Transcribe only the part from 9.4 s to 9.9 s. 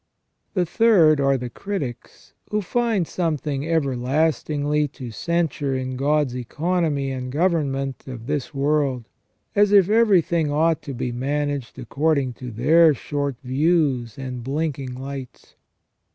as if